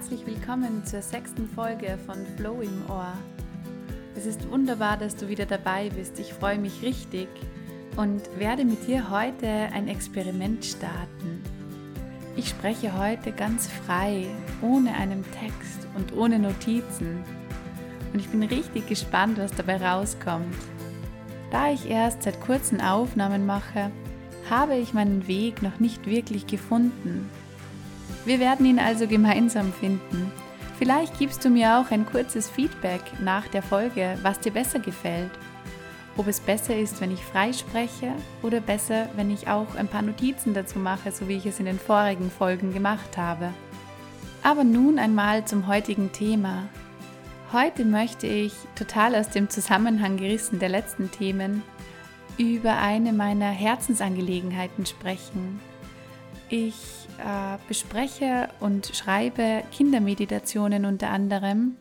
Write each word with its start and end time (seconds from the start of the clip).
herzlich 0.00 0.24
willkommen 0.24 0.82
zur 0.86 1.02
sechsten 1.02 1.46
Folge 1.46 1.98
von 2.06 2.16
Flow 2.38 2.62
im 2.62 2.88
Ohr. 2.88 3.12
Es 4.16 4.24
ist 4.24 4.50
wunderbar, 4.50 4.96
dass 4.96 5.14
du 5.14 5.28
wieder 5.28 5.44
dabei 5.44 5.90
bist. 5.90 6.18
Ich 6.18 6.32
freue 6.32 6.58
mich 6.58 6.80
richtig 6.80 7.28
und 7.98 8.22
werde 8.38 8.64
mit 8.64 8.86
dir 8.86 9.10
heute 9.10 9.46
ein 9.46 9.88
Experiment 9.88 10.64
starten. 10.64 11.42
Ich 12.34 12.48
spreche 12.48 12.98
heute 12.98 13.30
ganz 13.32 13.68
frei, 13.68 14.24
ohne 14.62 14.94
einen 14.94 15.22
Text 15.32 15.86
und 15.94 16.16
ohne 16.16 16.38
Notizen. 16.38 17.22
Und 18.14 18.20
ich 18.20 18.28
bin 18.30 18.42
richtig 18.42 18.88
gespannt, 18.88 19.36
was 19.36 19.54
dabei 19.54 19.86
rauskommt. 19.86 20.56
Da 21.50 21.72
ich 21.72 21.90
erst 21.90 22.22
seit 22.22 22.40
kurzen 22.40 22.80
Aufnahmen 22.80 23.44
mache, 23.44 23.90
habe 24.48 24.76
ich 24.76 24.94
meinen 24.94 25.28
Weg 25.28 25.60
noch 25.60 25.78
nicht 25.78 26.06
wirklich 26.06 26.46
gefunden 26.46 27.28
wir 28.24 28.40
werden 28.40 28.66
ihn 28.66 28.78
also 28.78 29.06
gemeinsam 29.06 29.72
finden. 29.72 30.32
Vielleicht 30.78 31.18
gibst 31.18 31.44
du 31.44 31.50
mir 31.50 31.78
auch 31.78 31.90
ein 31.90 32.06
kurzes 32.06 32.48
Feedback 32.48 33.02
nach 33.20 33.46
der 33.48 33.62
Folge, 33.62 34.18
was 34.22 34.40
dir 34.40 34.52
besser 34.52 34.78
gefällt. 34.78 35.30
Ob 36.16 36.26
es 36.26 36.40
besser 36.40 36.76
ist, 36.76 37.00
wenn 37.00 37.12
ich 37.12 37.24
frei 37.24 37.52
spreche 37.52 38.12
oder 38.42 38.60
besser, 38.60 39.08
wenn 39.16 39.30
ich 39.30 39.48
auch 39.48 39.74
ein 39.74 39.88
paar 39.88 40.02
Notizen 40.02 40.54
dazu 40.54 40.78
mache, 40.78 41.12
so 41.12 41.28
wie 41.28 41.36
ich 41.36 41.46
es 41.46 41.60
in 41.60 41.66
den 41.66 41.78
vorigen 41.78 42.30
Folgen 42.30 42.72
gemacht 42.72 43.16
habe. 43.16 43.52
Aber 44.42 44.64
nun 44.64 44.98
einmal 44.98 45.44
zum 45.44 45.66
heutigen 45.66 46.12
Thema. 46.12 46.68
Heute 47.52 47.84
möchte 47.84 48.26
ich, 48.26 48.54
total 48.74 49.14
aus 49.16 49.28
dem 49.28 49.50
Zusammenhang 49.50 50.16
gerissen 50.16 50.58
der 50.58 50.68
letzten 50.68 51.10
Themen, 51.10 51.62
über 52.38 52.78
eine 52.78 53.12
meiner 53.12 53.50
Herzensangelegenheiten 53.50 54.86
sprechen. 54.86 55.60
Ich 56.52 56.74
äh, 57.18 57.58
bespreche 57.68 58.48
und 58.58 58.86
schreibe 58.94 59.62
Kindermeditationen 59.70 60.84
unter 60.84 61.10
anderem. 61.10 61.76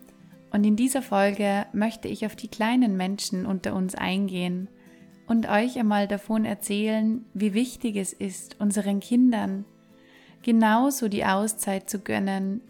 Und 0.52 0.64
in 0.64 0.76
dieser 0.76 1.02
Folge 1.02 1.66
möchte 1.73 2.08
ich 2.08 2.26
auf 2.26 2.36
die 2.36 2.48
kleinen 2.48 2.95
Menschen 2.95 3.48
unter 3.48 3.73
uns 3.73 3.95
eingehen 3.95 4.67
und 5.28 5.50
euch 5.50 5.78
einmal 5.78 6.08
davon 6.08 6.45
erzählen, 6.45 7.26
wie 7.34 7.56
wichtig 7.56 7.95
es 7.95 8.14
ist, 8.14 8.59
unseren 8.59 9.00
Kindern 9.00 9.66
genauso 10.44 11.08
die 11.08 11.26
Auszeit 11.26 11.89
zu 11.89 12.00
gönnen, 12.00 12.61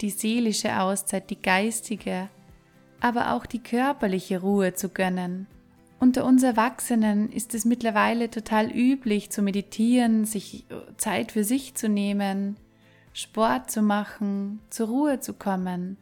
die 0.00 0.10
seelische 0.10 0.80
Auszeit, 0.80 1.30
die 1.30 1.40
geistige, 1.40 2.28
aber 3.00 3.34
auch 3.34 3.46
die 3.46 3.62
körperliche 3.62 4.40
Ruhe 4.40 4.74
zu 4.74 4.88
gönnen. 4.90 5.46
Unter 6.00 6.24
uns 6.24 6.44
Erwachsenen 6.44 7.30
ist 7.30 7.54
es 7.54 7.64
mittlerweile 7.64 8.30
total 8.30 8.70
üblich 8.70 9.30
zu 9.30 9.42
meditieren, 9.42 10.24
sich 10.24 10.64
Zeit 10.96 11.32
für 11.32 11.42
sich 11.42 11.74
zu 11.74 11.88
nehmen, 11.88 12.56
Sport 13.12 13.70
zu 13.70 13.82
machen, 13.82 14.60
zur 14.70 14.88
Ruhe 14.88 15.18
zu 15.18 15.34
kommen, 15.34 15.96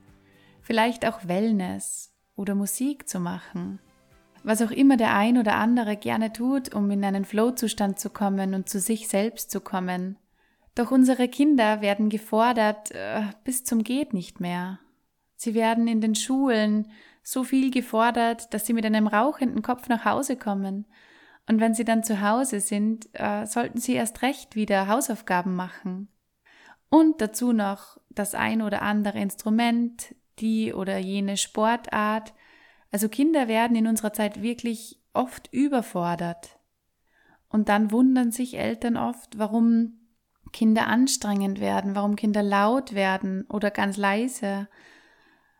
vielleicht 0.60 1.06
auch 1.06 1.26
Wellness 1.26 2.12
oder 2.36 2.54
Musik 2.54 3.08
zu 3.08 3.20
machen. 3.20 3.78
Was 4.44 4.60
auch 4.60 4.70
immer 4.70 4.98
der 4.98 5.16
ein 5.16 5.38
oder 5.38 5.56
andere 5.56 5.96
gerne 5.96 6.32
tut, 6.32 6.74
um 6.74 6.90
in 6.90 7.02
einen 7.02 7.24
Flow-Zustand 7.24 7.98
zu 7.98 8.10
kommen 8.10 8.54
und 8.54 8.68
zu 8.68 8.78
sich 8.80 9.08
selbst 9.08 9.50
zu 9.50 9.60
kommen. 9.60 10.18
Doch 10.74 10.90
unsere 10.90 11.26
Kinder 11.26 11.80
werden 11.80 12.10
gefordert 12.10 12.90
äh, 12.90 13.22
bis 13.44 13.64
zum 13.64 13.82
geht 13.82 14.12
nicht 14.12 14.40
mehr. 14.40 14.78
Sie 15.36 15.54
werden 15.54 15.86
in 15.86 16.00
den 16.00 16.14
Schulen 16.14 16.90
so 17.22 17.44
viel 17.44 17.70
gefordert, 17.70 18.52
dass 18.54 18.66
sie 18.66 18.72
mit 18.72 18.86
einem 18.86 19.06
rauchenden 19.06 19.62
Kopf 19.62 19.88
nach 19.88 20.04
Hause 20.04 20.36
kommen. 20.36 20.86
Und 21.48 21.60
wenn 21.60 21.74
sie 21.74 21.84
dann 21.84 22.02
zu 22.02 22.20
Hause 22.20 22.60
sind, 22.60 23.08
äh, 23.12 23.46
sollten 23.46 23.78
sie 23.78 23.94
erst 23.94 24.22
recht 24.22 24.56
wieder 24.56 24.88
Hausaufgaben 24.88 25.54
machen. 25.54 26.08
Und 26.88 27.20
dazu 27.20 27.52
noch 27.52 27.98
das 28.10 28.34
ein 28.34 28.62
oder 28.62 28.82
andere 28.82 29.18
Instrument, 29.20 30.14
die 30.38 30.72
oder 30.72 30.98
jene 30.98 31.36
Sportart. 31.36 32.32
Also 32.90 33.08
Kinder 33.08 33.48
werden 33.48 33.76
in 33.76 33.86
unserer 33.86 34.12
Zeit 34.12 34.42
wirklich 34.42 35.00
oft 35.12 35.52
überfordert. 35.52 36.58
Und 37.48 37.68
dann 37.68 37.90
wundern 37.90 38.32
sich 38.32 38.58
Eltern 38.58 38.96
oft, 38.96 39.38
warum 39.38 40.00
Kinder 40.52 40.86
anstrengend 40.86 41.60
werden, 41.60 41.94
warum 41.94 42.16
Kinder 42.16 42.42
laut 42.42 42.94
werden 42.94 43.44
oder 43.48 43.70
ganz 43.70 43.96
leise, 43.96 44.68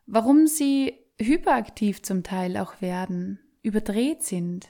warum 0.07 0.47
sie 0.47 0.95
hyperaktiv 1.21 2.03
zum 2.03 2.23
Teil 2.23 2.57
auch 2.57 2.81
werden, 2.81 3.41
überdreht 3.63 4.23
sind. 4.23 4.69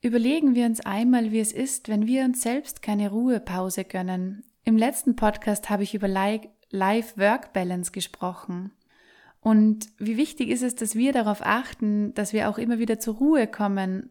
Überlegen 0.00 0.54
wir 0.54 0.66
uns 0.66 0.80
einmal, 0.80 1.32
wie 1.32 1.40
es 1.40 1.52
ist, 1.52 1.88
wenn 1.88 2.06
wir 2.06 2.24
uns 2.24 2.42
selbst 2.42 2.82
keine 2.82 3.10
Ruhepause 3.10 3.84
gönnen. 3.84 4.44
Im 4.64 4.76
letzten 4.76 5.16
Podcast 5.16 5.70
habe 5.70 5.82
ich 5.82 5.94
über 5.94 6.08
Life-Work-Balance 6.08 7.92
gesprochen. 7.92 8.72
Und 9.40 9.88
wie 9.98 10.16
wichtig 10.16 10.48
ist 10.48 10.62
es, 10.62 10.74
dass 10.74 10.94
wir 10.94 11.12
darauf 11.12 11.44
achten, 11.44 12.14
dass 12.14 12.32
wir 12.32 12.48
auch 12.48 12.56
immer 12.56 12.78
wieder 12.78 12.98
zur 12.98 13.16
Ruhe 13.16 13.46
kommen. 13.46 14.10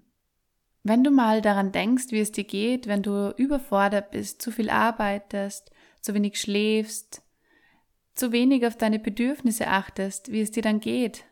Wenn 0.84 1.03
du 1.03 1.09
mal 1.12 1.42
daran 1.42 1.72
denkst, 1.72 2.08
wie 2.09 2.20
es 2.20 2.32
dir 2.32 2.44
geht, 2.44 2.88
wenn 2.88 3.02
du 3.02 3.34
überfordert 3.38 4.12
bist, 4.12 4.42
zu 4.42 4.52
viel 4.52 4.70
arbeitest, 4.70 5.72
zu 6.02 6.14
wenig 6.14 6.40
schläfst, 6.40 7.22
zu 8.16 8.31
wenig 8.31 8.66
auf 8.66 8.78
deine 8.78 9.00
Bedürfnisse 9.00 9.68
achtest, 9.68 10.31
wie 10.31 10.41
es 10.41 10.51
dir 10.51 10.63
dann 10.63 10.79
geht, 10.79 11.25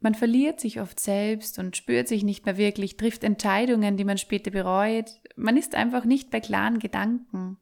man 0.00 0.14
verliert 0.14 0.60
sich 0.60 0.80
oft 0.80 1.00
selbst 1.00 1.58
und 1.58 1.76
spürt 1.76 2.06
sich 2.06 2.22
nicht 2.22 2.46
mehr 2.46 2.56
wirklich, 2.56 2.96
trifft 2.96 3.24
Entscheidungen, 3.24 3.96
die 3.96 4.04
man 4.04 4.18
später 4.18 4.50
bereut. 4.50 5.20
Man 5.34 5.56
ist 5.56 5.74
einfach 5.74 6.04
nicht 6.04 6.30
bei 6.30 6.40
klaren 6.40 6.78
Gedanken 6.78 7.58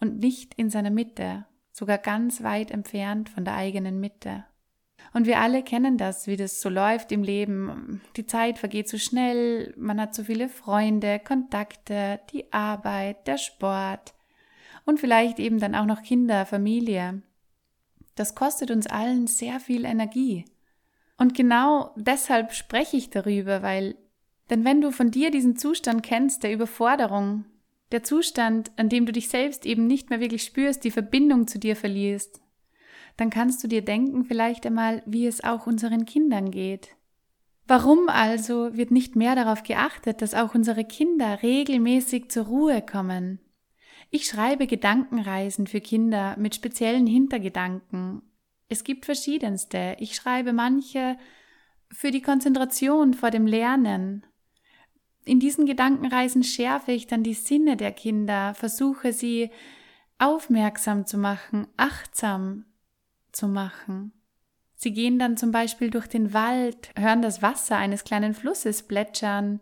und 0.00 0.20
nicht 0.20 0.54
in 0.54 0.70
seiner 0.70 0.90
Mitte, 0.90 1.46
sogar 1.72 1.98
ganz 1.98 2.42
weit 2.44 2.70
entfernt 2.70 3.28
von 3.28 3.44
der 3.44 3.56
eigenen 3.56 3.98
Mitte. 3.98 4.44
Und 5.12 5.26
wir 5.26 5.40
alle 5.40 5.62
kennen 5.62 5.98
das, 5.98 6.28
wie 6.28 6.36
das 6.36 6.60
so 6.60 6.68
läuft 6.68 7.10
im 7.10 7.24
Leben. 7.24 8.00
Die 8.16 8.26
Zeit 8.26 8.58
vergeht 8.58 8.88
so 8.88 8.96
schnell, 8.96 9.74
man 9.76 10.00
hat 10.00 10.14
so 10.14 10.24
viele 10.24 10.48
Freunde, 10.48 11.18
Kontakte, 11.18 12.20
die 12.32 12.52
Arbeit, 12.52 13.26
der 13.26 13.38
Sport 13.38 14.14
und 14.84 15.00
vielleicht 15.00 15.40
eben 15.40 15.58
dann 15.58 15.74
auch 15.74 15.86
noch 15.86 16.02
Kinder, 16.02 16.46
Familie. 16.46 17.22
Das 18.14 18.34
kostet 18.34 18.70
uns 18.70 18.86
allen 18.86 19.26
sehr 19.26 19.60
viel 19.60 19.84
Energie. 19.84 20.44
Und 21.16 21.34
genau 21.34 21.92
deshalb 21.96 22.52
spreche 22.52 22.96
ich 22.96 23.10
darüber, 23.10 23.62
weil, 23.62 23.96
denn 24.50 24.64
wenn 24.64 24.80
du 24.80 24.90
von 24.90 25.10
dir 25.10 25.30
diesen 25.30 25.56
Zustand 25.56 26.02
kennst, 26.02 26.42
der 26.42 26.52
Überforderung, 26.52 27.44
der 27.92 28.02
Zustand, 28.02 28.72
an 28.76 28.88
dem 28.88 29.06
du 29.06 29.12
dich 29.12 29.28
selbst 29.28 29.66
eben 29.66 29.86
nicht 29.86 30.10
mehr 30.10 30.20
wirklich 30.20 30.42
spürst, 30.42 30.84
die 30.84 30.90
Verbindung 30.90 31.46
zu 31.46 31.58
dir 31.58 31.76
verlierst, 31.76 32.40
dann 33.16 33.30
kannst 33.30 33.62
du 33.62 33.68
dir 33.68 33.82
denken 33.82 34.24
vielleicht 34.24 34.66
einmal, 34.66 35.02
wie 35.06 35.26
es 35.26 35.44
auch 35.44 35.66
unseren 35.66 36.04
Kindern 36.04 36.50
geht. 36.50 36.96
Warum 37.66 38.08
also 38.08 38.76
wird 38.76 38.90
nicht 38.90 39.16
mehr 39.16 39.34
darauf 39.34 39.62
geachtet, 39.62 40.20
dass 40.20 40.34
auch 40.34 40.54
unsere 40.54 40.84
Kinder 40.84 41.42
regelmäßig 41.42 42.30
zur 42.30 42.46
Ruhe 42.46 42.82
kommen? 42.82 43.38
Ich 44.10 44.26
schreibe 44.26 44.66
Gedankenreisen 44.66 45.66
für 45.66 45.80
Kinder 45.80 46.36
mit 46.38 46.54
speziellen 46.54 47.06
Hintergedanken 47.06 48.22
es 48.68 48.84
gibt 48.84 49.04
verschiedenste. 49.04 49.96
Ich 49.98 50.14
schreibe 50.14 50.52
manche 50.52 51.16
für 51.90 52.10
die 52.10 52.22
Konzentration 52.22 53.14
vor 53.14 53.30
dem 53.30 53.46
Lernen. 53.46 54.26
In 55.24 55.40
diesen 55.40 55.66
Gedankenreisen 55.66 56.42
schärfe 56.42 56.92
ich 56.92 57.06
dann 57.06 57.22
die 57.22 57.34
Sinne 57.34 57.76
der 57.76 57.92
Kinder, 57.92 58.54
versuche 58.54 59.12
sie 59.12 59.50
aufmerksam 60.18 61.06
zu 61.06 61.18
machen, 61.18 61.66
achtsam 61.76 62.66
zu 63.32 63.48
machen. 63.48 64.12
Sie 64.74 64.92
gehen 64.92 65.18
dann 65.18 65.36
zum 65.36 65.50
Beispiel 65.50 65.90
durch 65.90 66.08
den 66.08 66.34
Wald, 66.34 66.90
hören 66.96 67.22
das 67.22 67.42
Wasser 67.42 67.76
eines 67.76 68.04
kleinen 68.04 68.34
Flusses 68.34 68.82
plätschern, 68.82 69.60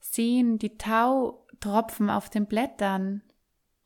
sehen 0.00 0.58
die 0.58 0.76
Tautropfen 0.76 2.10
auf 2.10 2.28
den 2.28 2.46
Blättern 2.46 3.22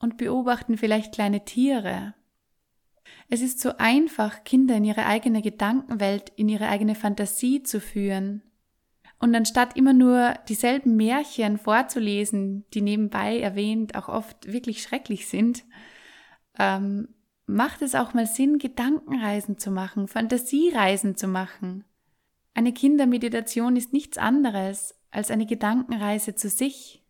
und 0.05 0.19
beobachten 0.19 0.77
vielleicht 0.77 1.15
kleine 1.15 1.45
Tiere. 1.45 2.15
Es 3.29 3.41
ist 3.41 3.59
so 3.59 3.73
einfach, 3.79 4.45
Kinder 4.45 4.77
in 4.77 4.85
ihre 4.85 5.06
eigene 5.06 5.43
Gedankenwelt, 5.43 6.31
in 6.37 6.49
ihre 6.49 6.69
eigene 6.69 6.95
Fantasie 6.95 7.62
zu 7.62 7.81
führen. 7.81 8.43
Und 9.19 9.35
anstatt 9.35 9.77
immer 9.77 9.95
nur 9.95 10.35
dieselben 10.49 10.97
Märchen 10.97 11.56
vorzulesen, 11.56 12.67
die 12.75 12.83
nebenbei 12.83 13.41
erwähnt 13.41 13.97
auch 13.97 14.09
oft 14.09 14.53
wirklich 14.53 14.83
schrecklich 14.83 15.27
sind, 15.27 15.65
ähm, 16.59 17.09
macht 17.47 17.81
es 17.81 17.95
auch 17.95 18.12
mal 18.12 18.27
Sinn, 18.27 18.59
Gedankenreisen 18.59 19.59
zu 19.59 19.71
machen, 19.71 20.06
Fantasiereisen 20.06 21.17
zu 21.17 21.29
machen. 21.29 21.85
Eine 22.53 22.73
Kindermeditation 22.73 23.77
ist 23.77 23.93
nichts 23.93 24.19
anderes 24.19 24.95
als 25.11 25.31
eine 25.31 25.47
Gedankenreise 25.47 26.35
zu 26.35 26.51
sich, 26.51 27.04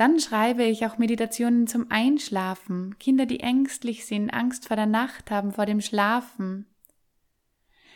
dann 0.00 0.18
schreibe 0.18 0.64
ich 0.64 0.86
auch 0.86 0.96
Meditationen 0.96 1.66
zum 1.66 1.90
Einschlafen. 1.90 2.98
Kinder, 2.98 3.26
die 3.26 3.40
ängstlich 3.40 4.06
sind, 4.06 4.30
Angst 4.30 4.66
vor 4.66 4.76
der 4.76 4.86
Nacht 4.86 5.30
haben, 5.30 5.52
vor 5.52 5.66
dem 5.66 5.82
Schlafen. 5.82 6.64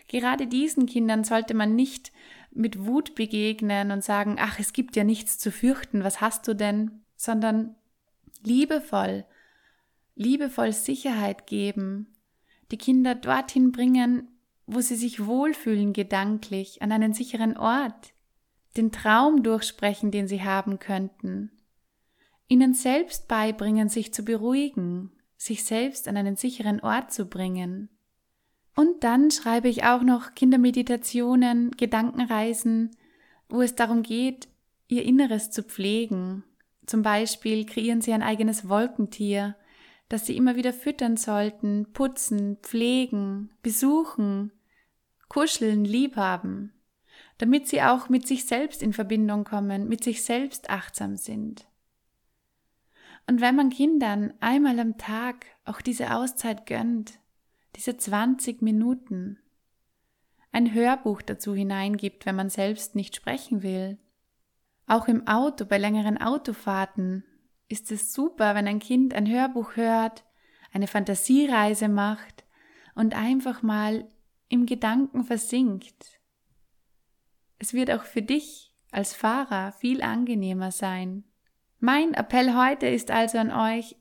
Gerade 0.08 0.46
diesen 0.46 0.84
Kindern 0.84 1.24
sollte 1.24 1.54
man 1.54 1.74
nicht 1.74 2.12
mit 2.50 2.84
Wut 2.84 3.14
begegnen 3.14 3.90
und 3.90 4.04
sagen, 4.04 4.36
ach, 4.38 4.58
es 4.58 4.74
gibt 4.74 4.96
ja 4.96 5.04
nichts 5.04 5.38
zu 5.38 5.50
fürchten, 5.50 6.04
was 6.04 6.20
hast 6.20 6.46
du 6.46 6.54
denn? 6.54 6.90
Sondern 7.16 7.74
liebevoll, 8.42 9.24
liebevoll 10.14 10.72
Sicherheit 10.72 11.46
geben, 11.46 12.14
die 12.70 12.76
Kinder 12.76 13.14
dorthin 13.14 13.72
bringen, 13.72 14.28
wo 14.66 14.82
sie 14.82 14.96
sich 14.96 15.24
wohlfühlen 15.24 15.94
gedanklich, 15.94 16.82
an 16.82 16.92
einen 16.92 17.14
sicheren 17.14 17.56
Ort, 17.56 18.12
den 18.76 18.92
Traum 18.92 19.42
durchsprechen, 19.42 20.10
den 20.10 20.28
sie 20.28 20.42
haben 20.42 20.78
könnten, 20.78 21.50
ihnen 22.48 22.74
selbst 22.74 23.28
beibringen, 23.28 23.88
sich 23.88 24.12
zu 24.12 24.24
beruhigen, 24.24 25.10
sich 25.36 25.64
selbst 25.64 26.08
an 26.08 26.16
einen 26.16 26.36
sicheren 26.36 26.80
Ort 26.80 27.12
zu 27.12 27.26
bringen. 27.26 27.88
Und 28.76 29.04
dann 29.04 29.30
schreibe 29.30 29.68
ich 29.68 29.84
auch 29.84 30.02
noch 30.02 30.34
Kindermeditationen, 30.34 31.72
Gedankenreisen, 31.72 32.90
wo 33.48 33.62
es 33.62 33.74
darum 33.74 34.02
geht, 34.02 34.48
ihr 34.88 35.04
Inneres 35.04 35.50
zu 35.50 35.62
pflegen. 35.62 36.44
Zum 36.86 37.02
Beispiel 37.02 37.66
kreieren 37.66 38.00
sie 38.00 38.12
ein 38.12 38.22
eigenes 38.22 38.68
Wolkentier, 38.68 39.56
das 40.08 40.26
sie 40.26 40.36
immer 40.36 40.56
wieder 40.56 40.72
füttern 40.72 41.16
sollten, 41.16 41.92
putzen, 41.92 42.58
pflegen, 42.62 43.50
besuchen, 43.62 44.52
kuscheln, 45.28 45.84
liebhaben, 45.84 46.72
damit 47.38 47.68
sie 47.68 47.82
auch 47.82 48.08
mit 48.08 48.26
sich 48.26 48.44
selbst 48.44 48.82
in 48.82 48.92
Verbindung 48.92 49.44
kommen, 49.44 49.88
mit 49.88 50.04
sich 50.04 50.22
selbst 50.24 50.68
achtsam 50.68 51.16
sind. 51.16 51.66
Und 53.26 53.40
wenn 53.40 53.56
man 53.56 53.70
Kindern 53.70 54.34
einmal 54.40 54.78
am 54.78 54.98
Tag 54.98 55.46
auch 55.64 55.80
diese 55.80 56.14
Auszeit 56.14 56.66
gönnt, 56.66 57.18
diese 57.76 57.96
20 57.96 58.62
Minuten, 58.62 59.38
ein 60.52 60.72
Hörbuch 60.72 61.22
dazu 61.22 61.54
hineingibt, 61.54 62.26
wenn 62.26 62.36
man 62.36 62.50
selbst 62.50 62.94
nicht 62.94 63.16
sprechen 63.16 63.62
will, 63.62 63.98
auch 64.86 65.08
im 65.08 65.26
Auto 65.26 65.64
bei 65.64 65.78
längeren 65.78 66.18
Autofahrten 66.18 67.24
ist 67.68 67.90
es 67.90 68.12
super, 68.12 68.54
wenn 68.54 68.68
ein 68.68 68.78
Kind 68.78 69.14
ein 69.14 69.28
Hörbuch 69.28 69.76
hört, 69.76 70.24
eine 70.72 70.86
Fantasiereise 70.86 71.88
macht 71.88 72.44
und 72.94 73.14
einfach 73.16 73.62
mal 73.62 74.06
im 74.48 74.66
Gedanken 74.66 75.24
versinkt. 75.24 76.20
Es 77.58 77.72
wird 77.72 77.90
auch 77.90 78.04
für 78.04 78.22
dich 78.22 78.74
als 78.90 79.14
Fahrer 79.14 79.72
viel 79.72 80.02
angenehmer 80.02 80.70
sein. 80.70 81.24
Mein 81.86 82.14
Appell 82.14 82.54
heute 82.54 82.86
ist 82.86 83.10
also 83.10 83.36
an 83.36 83.50
euch, 83.50 83.94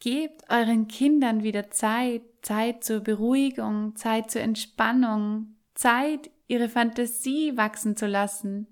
gebt 0.00 0.50
euren 0.50 0.86
Kindern 0.86 1.42
wieder 1.42 1.70
Zeit, 1.70 2.20
Zeit 2.42 2.84
zur 2.84 3.00
Beruhigung, 3.00 3.96
Zeit 3.96 4.30
zur 4.30 4.42
Entspannung, 4.42 5.56
Zeit, 5.74 6.30
ihre 6.46 6.68
Fantasie 6.68 7.56
wachsen 7.56 7.96
zu 7.96 8.06
lassen. 8.06 8.66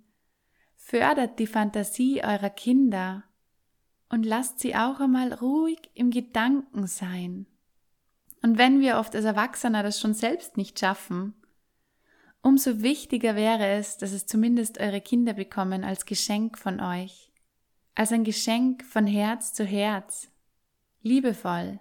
Fördert 0.77 1.39
die 1.39 1.47
Fantasie 1.47 2.23
eurer 2.23 2.51
Kinder 2.51 3.25
und 4.11 4.27
lasst 4.27 4.61
sie 4.61 4.77
auch 4.77 5.01
einmal 5.01 5.33
ruhig 5.33 5.79
im 5.95 6.11
Gedanken 6.11 6.87
sein. 6.87 7.47
Und 8.43 8.59
wenn 8.59 8.81
wir 8.81 8.99
oft 8.99 9.17
als 9.17 9.25
Erwachsener 9.25 9.83
das 9.83 9.99
schon 9.99 10.13
selbst 10.13 10.59
nicht 10.59 10.79
schaffen, 10.79 11.33
umso 12.43 12.83
wichtiger 12.83 13.37
wäre 13.37 13.69
es, 13.69 13.97
dass 13.97 14.13
es 14.13 14.27
zumindest 14.27 14.81
eure 14.81 15.01
Kinder 15.01 15.33
bekommen 15.33 15.83
als 15.83 16.05
Geschenk 16.05 16.59
von 16.59 16.81
euch 16.81 17.31
als 17.95 18.13
ein 18.13 18.25
Geschenk 18.25 18.83
von 18.85 19.07
Herz 19.07 19.53
zu 19.53 19.65
Herz, 19.65 20.31
liebevoll. 21.03 21.79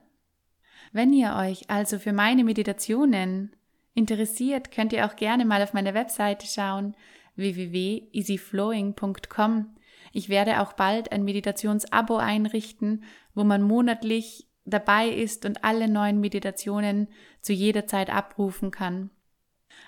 Wenn 0.91 1.13
ihr 1.13 1.35
euch 1.35 1.69
also 1.69 1.97
für 1.97 2.11
meine 2.13 2.43
Meditationen 2.43 3.55
interessiert, 3.95 4.71
könnt 4.71 4.93
ihr 4.93 5.05
auch 5.05 5.15
gerne 5.15 5.45
mal 5.45 5.63
auf 5.63 5.73
meine 5.73 5.93
Webseite 5.93 6.47
schauen 6.47 6.95
www.easyflowing.com. 7.35 9.75
Ich 10.11 10.29
werde 10.29 10.61
auch 10.61 10.73
bald 10.73 11.11
ein 11.11 11.23
Meditationsabo 11.23 12.17
einrichten, 12.17 13.03
wo 13.33 13.43
man 13.43 13.63
monatlich 13.63 14.45
dabei 14.65 15.09
ist 15.09 15.45
und 15.45 15.63
alle 15.63 15.87
neuen 15.87 16.19
Meditationen 16.19 17.07
zu 17.41 17.53
jeder 17.53 17.87
Zeit 17.87 18.11
abrufen 18.11 18.69
kann. 18.69 19.09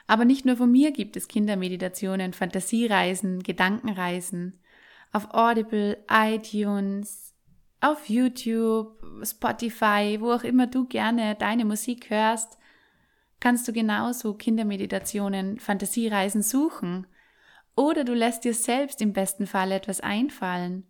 Aber 0.08 0.26
nicht 0.26 0.46
nur 0.46 0.58
von 0.58 0.72
mir 0.72 0.92
gibt 0.92 1.16
es 1.18 1.28
Kindermeditationen, 1.28 2.34
Fantasiereisen, 2.34 3.44
Gedankenreisen 3.44 4.60
auf 5.16 5.34
Audible, 5.34 6.04
iTunes, 6.12 7.34
auf 7.80 8.10
YouTube, 8.10 9.02
Spotify, 9.24 10.18
wo 10.20 10.34
auch 10.34 10.44
immer 10.44 10.68
du 10.68 10.86
gerne 10.86 11.36
deine 11.36 11.64
Musik 11.64 12.10
hörst, 12.10 12.58
kannst 13.40 13.66
du 13.66 13.72
genauso 13.72 14.34
Kindermeditationen, 14.34 15.58
Fantasiereisen 15.58 16.42
suchen. 16.42 17.08
Oder 17.78 18.04
du 18.04 18.14
lässt 18.14 18.44
dir 18.44 18.54
selbst 18.54 19.02
im 19.02 19.14
besten 19.14 19.48
Fall 19.48 19.72
etwas 19.72 20.02
einfallen. 20.02 20.86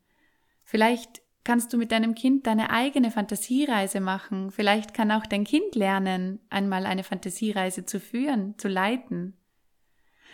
Vielleicht 0.63 1.21
kannst 1.43 1.71
du 1.71 1.77
mit 1.77 1.91
deinem 1.91 2.15
Kind 2.15 2.47
deine 2.47 2.71
eigene 2.71 3.11
Fantasiereise 3.11 3.99
machen. 3.99 4.49
Vielleicht 4.49 4.95
kann 4.95 5.11
auch 5.11 5.27
dein 5.27 5.43
Kind 5.43 5.75
lernen, 5.75 6.39
einmal 6.49 6.87
eine 6.87 7.03
Fantasiereise 7.03 7.85
zu 7.85 7.99
führen, 7.99 8.57
zu 8.57 8.69
leiten. 8.69 9.37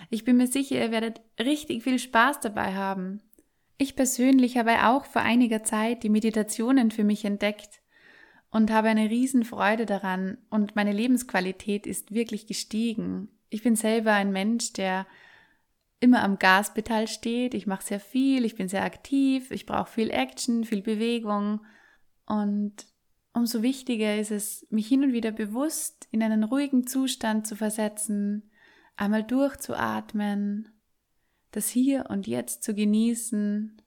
Ich 0.10 0.24
bin 0.24 0.38
mir 0.38 0.48
sicher, 0.48 0.76
ihr 0.76 0.92
werdet 0.92 1.20
richtig 1.38 1.84
viel 1.84 2.00
Spaß 2.00 2.40
dabei 2.40 2.74
haben. 2.74 3.22
Ich 3.82 3.96
persönlich 3.96 4.58
habe 4.60 4.86
auch 4.86 5.06
vor 5.06 5.24
einiger 5.24 5.64
Zeit 5.64 6.04
die 6.04 6.10
Meditationen 6.10 6.92
für 6.92 7.04
mich 7.04 7.26
entdeckt 7.26 7.82
und 8.52 8.70
habe 8.70 8.90
eine 8.90 9.10
Riesenfreude 9.10 9.88
daran 9.88 10.38
und 10.52 10.76
meine 10.76 10.92
Lebensqualität 10.92 11.88
ist 11.88 12.14
wirklich 12.14 12.46
gestiegen. 12.46 13.30
Ich 13.50 13.64
bin 13.64 13.76
selber 13.76 14.14
ein 14.14 14.32
Mensch, 14.32 14.72
der 14.74 15.08
immer 16.00 16.22
am 16.22 16.38
Gaspedal 16.38 17.08
steht. 17.08 17.56
Ich 17.56 17.66
mache 17.66 17.84
sehr 17.84 18.00
viel, 18.00 18.46
ich 18.46 18.56
bin 18.56 18.68
sehr 18.68 18.84
aktiv, 18.84 19.50
ich 19.50 19.66
brauche 19.66 19.90
viel 19.90 20.12
Action, 20.12 20.64
viel 20.64 20.84
Bewegung 20.84 21.62
und 22.28 22.86
umso 23.34 23.64
wichtiger 23.64 24.16
ist 24.16 24.30
es, 24.30 24.68
mich 24.70 24.88
hin 24.88 25.06
und 25.06 25.12
wieder 25.12 25.32
bewusst 25.32 26.08
in 26.12 26.22
einen 26.22 26.44
ruhigen 26.44 26.86
Zustand 26.86 27.48
zu 27.48 27.56
versetzen, 27.56 28.52
einmal 28.96 29.24
durchzuatmen 29.24 30.71
das 31.52 31.70
Hier 31.70 32.06
und 32.10 32.28
Jetzt 32.28 32.64
zu 32.64 32.74
genießen 32.74 33.82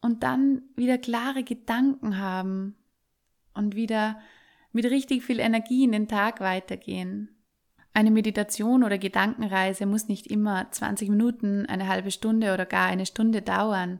und 0.00 0.22
dann 0.22 0.62
wieder 0.76 0.98
klare 0.98 1.42
Gedanken 1.42 2.18
haben 2.18 2.76
und 3.54 3.74
wieder 3.74 4.20
mit 4.72 4.84
richtig 4.84 5.24
viel 5.24 5.40
Energie 5.40 5.84
in 5.84 5.92
den 5.92 6.08
Tag 6.08 6.40
weitergehen. 6.40 7.28
Eine 7.92 8.10
Meditation 8.10 8.84
oder 8.84 8.98
Gedankenreise 8.98 9.84
muss 9.84 10.08
nicht 10.08 10.28
immer 10.28 10.70
20 10.70 11.08
Minuten, 11.08 11.66
eine 11.66 11.88
halbe 11.88 12.10
Stunde 12.10 12.54
oder 12.54 12.64
gar 12.64 12.86
eine 12.86 13.06
Stunde 13.06 13.42
dauern. 13.42 13.98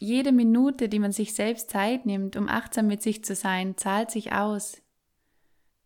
Jede 0.00 0.32
Minute, 0.32 0.88
die 0.88 0.98
man 0.98 1.12
sich 1.12 1.34
selbst 1.34 1.70
Zeit 1.70 2.06
nimmt, 2.06 2.36
um 2.36 2.48
achtsam 2.48 2.86
mit 2.86 3.02
sich 3.02 3.24
zu 3.24 3.34
sein, 3.34 3.76
zahlt 3.76 4.10
sich 4.10 4.32
aus. 4.32 4.80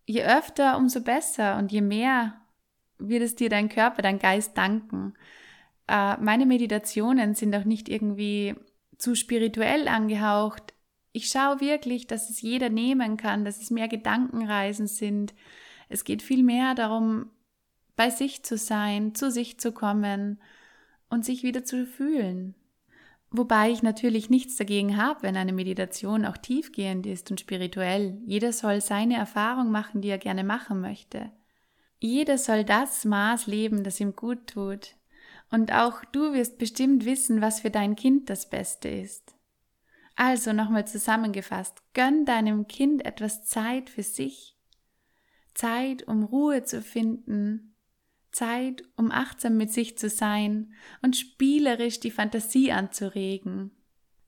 Je 0.07 0.23
öfter, 0.25 0.77
umso 0.77 1.01
besser 1.01 1.57
und 1.59 1.73
je 1.73 1.81
mehr 1.81 2.41
wird 2.99 3.23
es 3.23 3.35
dir 3.35 3.49
dein 3.49 3.69
Körper, 3.69 4.03
dein 4.03 4.19
Geist 4.19 4.57
danken. 4.57 5.15
Äh, 5.89 6.17
meine 6.19 6.47
Meditationen 6.47 7.35
sind 7.35 7.55
auch 7.55 7.65
nicht 7.65 7.89
irgendwie 7.89 8.55
zu 8.99 9.15
spirituell 9.15 9.89
angehaucht. 9.89 10.75
Ich 11.13 11.29
schaue 11.29 11.61
wirklich, 11.61 12.07
dass 12.07 12.31
es 12.31 12.41
jeder 12.41 12.71
nehmen 12.71 13.17
kann, 13.17 13.45
dass 13.45 13.61
es 13.61 13.71
mehr 13.71 13.89
Gedankenreisen 13.89 14.87
sind. 14.87 15.35
Es 15.89 16.05
geht 16.05 16.23
viel 16.23 16.43
mehr 16.43 16.75
darum, 16.75 17.31
bei 17.97 18.11
sich 18.11 18.43
zu 18.45 18.57
sein, 18.57 19.15
zu 19.15 19.31
sich 19.31 19.59
zu 19.59 19.73
kommen 19.73 20.41
und 21.11 21.25
sich 21.25 21.43
wieder 21.43 21.65
zu 21.65 21.87
fühlen. 21.87 22.55
Wobei 23.31 23.71
ich 23.71 23.83
natürlich 23.83 24.29
nichts 24.29 24.57
dagegen 24.57 24.97
habe, 24.97 25.23
wenn 25.23 25.37
eine 25.37 25.55
Meditation 25.55 26.27
auch 26.27 26.37
tiefgehend 26.37 27.07
ist 27.07 27.31
und 27.31 27.41
spirituell. 27.41 28.19
Jeder 28.27 28.53
soll 28.53 28.81
seine 28.81 29.17
Erfahrung 29.17 29.71
machen, 29.71 30.03
die 30.03 30.09
er 30.09 30.19
gerne 30.19 30.45
machen 30.45 30.81
möchte. 30.81 31.31
Jeder 31.99 32.37
soll 32.37 32.65
das 32.65 33.05
Maß 33.05 33.47
leben, 33.47 33.85
das 33.85 34.01
ihm 34.01 34.15
gut 34.17 34.49
tut. 34.49 34.97
Und 35.53 35.73
auch 35.73 36.03
du 36.07 36.33
wirst 36.33 36.59
bestimmt 36.59 37.05
wissen, 37.05 37.43
was 37.43 37.61
für 37.61 37.71
dein 37.71 37.95
Kind 37.95 38.31
das 38.31 38.49
Beste 38.49 38.89
ist. 38.89 39.37
Also 40.17 40.53
nochmal 40.53 40.87
zusammengefasst, 40.87 41.83
gönn 41.93 42.25
deinem 42.25 42.67
Kind 42.67 43.05
etwas 43.05 43.45
Zeit 43.45 43.91
für 43.91 44.03
sich. 44.03 44.57
Zeit, 45.55 46.09
um 46.09 46.25
Ruhe 46.25 46.65
zu 46.65 46.81
finden. 46.81 47.77
Zeit, 48.31 48.83
um 48.97 49.11
achtsam 49.11 49.59
mit 49.59 49.71
sich 49.71 49.99
zu 49.99 50.09
sein 50.09 50.73
und 51.03 51.17
spielerisch 51.17 52.01
die 52.01 52.11
Fantasie 52.11 52.73
anzuregen. 52.73 53.73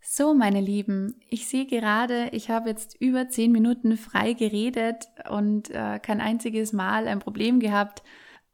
So, 0.03 0.35
meine 0.35 0.61
Lieben, 0.61 1.19
ich 1.31 1.49
sehe 1.49 1.65
gerade, 1.65 2.29
ich 2.33 2.51
habe 2.51 2.69
jetzt 2.69 3.01
über 3.01 3.31
zehn 3.31 3.51
Minuten 3.51 3.97
frei 3.97 4.35
geredet 4.35 5.07
und 5.31 5.71
äh, 5.71 5.99
kein 6.01 6.21
einziges 6.21 6.75
Mal 6.75 7.09
ein 7.09 7.21
Problem 7.21 7.59
gehabt, 7.59 8.03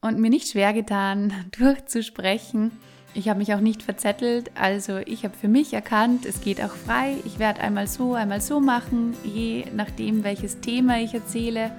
und 0.01 0.19
mir 0.19 0.31
nicht 0.31 0.49
schwer 0.49 0.73
getan, 0.73 1.33
durchzusprechen. 1.59 2.73
Ich 3.13 3.29
habe 3.29 3.41
mich 3.41 3.53
auch 3.55 3.61
nicht 3.61 3.83
verzettelt, 3.83 4.53
also 4.55 4.99
ich 4.99 5.25
habe 5.25 5.37
für 5.37 5.49
mich 5.49 5.73
erkannt, 5.73 6.25
es 6.27 6.41
geht 6.41 6.63
auch 6.63 6.71
frei. 6.71 7.17
Ich 7.25 7.41
werde 7.41 7.61
einmal 7.61 7.89
so, 7.89 8.15
einmal 8.15 8.41
so 8.41 8.61
machen, 8.61 9.15
je 9.25 9.65
nachdem, 9.75 10.23
welches 10.23 10.61
Thema 10.61 11.01
ich 11.01 11.13
erzähle 11.13 11.73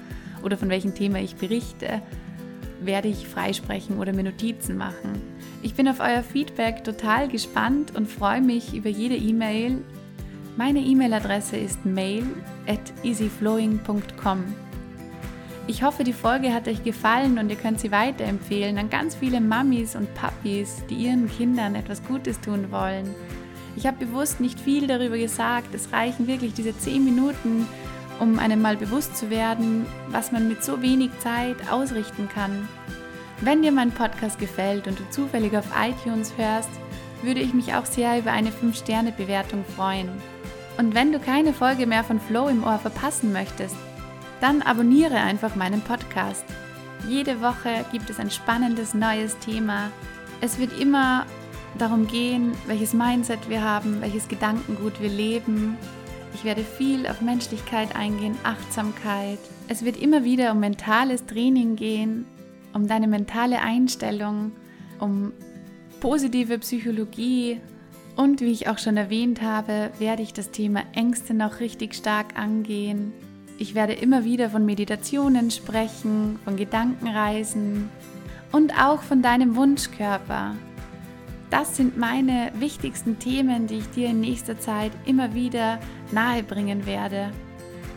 oder 0.43 0.57
von 0.57 0.69
welchem 0.69 0.93
Thema 0.93 1.19
ich 1.19 1.35
berichte, 1.35 2.01
werde 2.81 3.07
ich 3.07 3.27
freisprechen 3.27 3.97
oder 3.97 4.11
mir 4.11 4.23
Notizen 4.23 4.75
machen. 4.75 5.21
Ich 5.63 5.75
bin 5.75 5.87
auf 5.87 6.01
euer 6.01 6.23
Feedback 6.23 6.83
total 6.83 7.29
gespannt 7.29 7.95
und 7.95 8.09
freue 8.09 8.41
mich 8.41 8.73
über 8.73 8.89
jede 8.89 9.15
E-Mail. 9.15 9.77
Meine 10.57 10.79
E-Mail-Adresse 10.79 11.55
ist 11.55 11.85
mail 11.85 12.25
at 12.67 12.81
easyflowing.com. 13.03 14.70
Ich 15.71 15.83
hoffe, 15.83 16.03
die 16.03 16.11
Folge 16.11 16.53
hat 16.53 16.67
euch 16.67 16.83
gefallen 16.83 17.39
und 17.39 17.49
ihr 17.49 17.55
könnt 17.55 17.79
sie 17.79 17.93
weiterempfehlen 17.93 18.77
an 18.77 18.89
ganz 18.89 19.15
viele 19.15 19.39
Mamis 19.39 19.95
und 19.95 20.13
Papis, 20.15 20.83
die 20.89 20.95
ihren 20.95 21.31
Kindern 21.31 21.75
etwas 21.75 22.03
Gutes 22.03 22.41
tun 22.41 22.71
wollen. 22.71 23.15
Ich 23.77 23.87
habe 23.87 24.05
bewusst 24.05 24.41
nicht 24.41 24.59
viel 24.59 24.85
darüber 24.85 25.17
gesagt. 25.17 25.73
Es 25.73 25.93
reichen 25.93 26.27
wirklich 26.27 26.53
diese 26.53 26.77
10 26.77 27.05
Minuten, 27.05 27.69
um 28.19 28.37
einem 28.37 28.61
mal 28.61 28.75
bewusst 28.75 29.15
zu 29.15 29.29
werden, 29.29 29.85
was 30.09 30.33
man 30.33 30.49
mit 30.49 30.61
so 30.61 30.81
wenig 30.81 31.09
Zeit 31.19 31.55
ausrichten 31.71 32.27
kann. 32.27 32.67
Wenn 33.39 33.61
dir 33.61 33.71
mein 33.71 33.91
Podcast 33.91 34.39
gefällt 34.39 34.87
und 34.87 34.99
du 34.99 35.09
zufällig 35.09 35.55
auf 35.55 35.67
iTunes 35.81 36.33
hörst, 36.35 36.69
würde 37.21 37.39
ich 37.39 37.53
mich 37.53 37.75
auch 37.75 37.85
sehr 37.85 38.19
über 38.19 38.33
eine 38.33 38.49
5-Sterne-Bewertung 38.49 39.63
freuen. 39.77 40.09
Und 40.77 40.95
wenn 40.95 41.13
du 41.13 41.19
keine 41.19 41.53
Folge 41.53 41.87
mehr 41.87 42.03
von 42.03 42.19
Flow 42.19 42.49
im 42.49 42.65
Ohr 42.65 42.77
verpassen 42.77 43.31
möchtest, 43.31 43.77
dann 44.41 44.61
abonniere 44.61 45.15
einfach 45.15 45.55
meinen 45.55 45.81
Podcast. 45.81 46.43
Jede 47.07 47.41
Woche 47.41 47.85
gibt 47.91 48.09
es 48.09 48.19
ein 48.19 48.29
spannendes 48.29 48.93
neues 48.93 49.37
Thema. 49.39 49.89
Es 50.41 50.59
wird 50.59 50.77
immer 50.79 51.25
darum 51.77 52.07
gehen, 52.07 52.51
welches 52.67 52.93
Mindset 52.93 53.49
wir 53.49 53.63
haben, 53.63 54.01
welches 54.01 54.27
Gedankengut 54.27 54.99
wir 55.01 55.09
leben. 55.09 55.77
Ich 56.33 56.43
werde 56.43 56.63
viel 56.63 57.07
auf 57.07 57.21
Menschlichkeit 57.21 57.95
eingehen, 57.95 58.35
Achtsamkeit. 58.43 59.39
Es 59.67 59.85
wird 59.85 60.01
immer 60.01 60.23
wieder 60.23 60.51
um 60.51 60.59
mentales 60.59 61.25
Training 61.25 61.75
gehen, 61.75 62.25
um 62.73 62.87
deine 62.87 63.07
mentale 63.07 63.61
Einstellung, 63.61 64.51
um 64.99 65.33
positive 65.99 66.57
Psychologie 66.59 67.61
und 68.15 68.41
wie 68.41 68.51
ich 68.51 68.67
auch 68.67 68.77
schon 68.77 68.97
erwähnt 68.97 69.41
habe, 69.41 69.91
werde 69.99 70.21
ich 70.21 70.33
das 70.33 70.51
Thema 70.51 70.83
Ängste 70.93 71.33
noch 71.33 71.59
richtig 71.59 71.95
stark 71.95 72.37
angehen. 72.37 73.13
Ich 73.61 73.75
werde 73.75 73.93
immer 73.93 74.25
wieder 74.25 74.49
von 74.49 74.65
Meditationen 74.65 75.51
sprechen, 75.51 76.39
von 76.43 76.57
Gedankenreisen 76.57 77.91
und 78.51 78.73
auch 78.73 79.03
von 79.03 79.21
deinem 79.21 79.55
Wunschkörper. 79.55 80.55
Das 81.51 81.77
sind 81.77 81.95
meine 81.95 82.51
wichtigsten 82.55 83.19
Themen, 83.19 83.67
die 83.67 83.77
ich 83.77 83.89
dir 83.91 84.09
in 84.09 84.19
nächster 84.19 84.57
Zeit 84.59 84.91
immer 85.05 85.35
wieder 85.35 85.77
nahebringen 86.11 86.87
werde. 86.87 87.29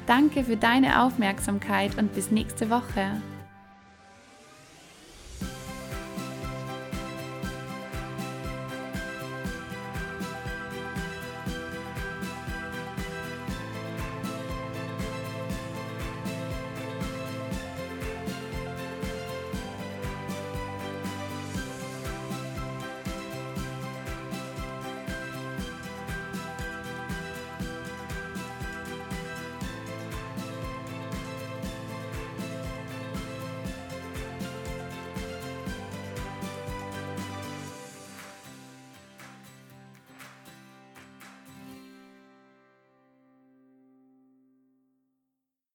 Danke 0.07 0.45
für 0.45 0.59
deine 0.59 1.03
Aufmerksamkeit 1.03 1.97
und 1.97 2.15
bis 2.15 2.31
nächste 2.31 2.69
Woche. 2.69 3.23